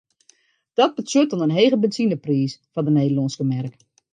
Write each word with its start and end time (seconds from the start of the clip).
Dat 0.77 0.95
betsjut 0.95 1.29
dan 1.29 1.43
in 1.45 1.55
hege 1.59 1.77
benzinepriis 1.81 2.53
foar 2.71 2.85
de 2.85 2.93
Nederlânske 2.97 3.43
merk. 3.53 3.75